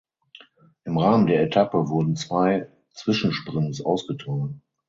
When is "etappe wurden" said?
1.43-2.15